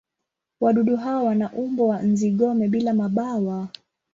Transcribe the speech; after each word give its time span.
Wadudu 0.61 0.95
hawa 0.97 1.23
wana 1.23 1.53
umbo 1.53 1.87
wa 1.87 2.01
nzi-gome 2.01 2.67
bila 2.67 2.93
mabawa. 2.93 3.67